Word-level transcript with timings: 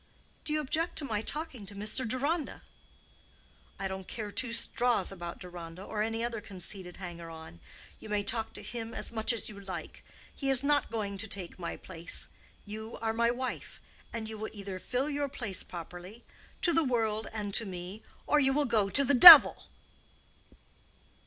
"Do 0.43 0.51
you 0.53 0.61
object 0.61 0.95
to 0.95 1.05
my 1.05 1.21
talking 1.21 1.67
to 1.67 1.75
Mr. 1.75 2.07
Deronda?" 2.07 2.63
"I 3.77 3.87
don't 3.87 4.07
care 4.07 4.31
two 4.31 4.51
straws 4.51 5.11
about 5.11 5.37
Deronda, 5.37 5.83
or 5.83 6.01
any 6.01 6.23
other 6.23 6.41
conceited 6.41 6.97
hanger 6.97 7.29
on. 7.29 7.59
You 7.99 8.09
may 8.09 8.23
talk 8.23 8.51
to 8.53 8.63
him 8.63 8.95
as 8.95 9.11
much 9.11 9.31
as 9.31 9.47
you 9.47 9.59
like. 9.59 10.03
He 10.33 10.49
is 10.49 10.63
not 10.63 10.89
going 10.89 11.19
to 11.19 11.27
take 11.27 11.59
my 11.59 11.77
place. 11.77 12.27
You 12.65 12.97
are 12.97 13.13
my 13.13 13.29
wife. 13.29 13.79
And 14.11 14.27
you 14.27 14.39
will 14.39 14.49
either 14.53 14.79
fill 14.79 15.07
your 15.07 15.29
place 15.29 15.61
properly—to 15.61 16.73
the 16.73 16.83
world 16.83 17.27
and 17.31 17.53
to 17.53 17.67
me—or 17.67 18.39
you 18.39 18.53
will 18.53 18.65
go 18.65 18.89
to 18.89 19.03
the 19.03 19.13
devil." 19.13 19.65